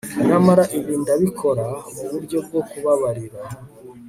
nyamara 0.27 0.63
ibi 0.77 0.93
ndabikora 1.01 1.65
muburyo 1.95 2.37
bwo 2.45 2.61
kubabarira 2.69 3.39